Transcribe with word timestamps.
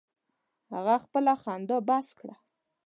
هغه 0.73 0.95
خپله 1.03 1.33
خندا 1.41 1.77
بس 1.87 2.07
کړه. 2.19 2.35